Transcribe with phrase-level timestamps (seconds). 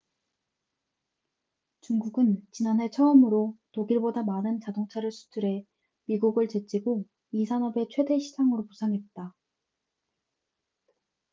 [1.81, 5.63] 중국은 지난해 처음으로 독일보다 많은 자동차를 수출해
[6.05, 9.35] 미국을 제치고 이 산업의 최대 시장으로 부상했다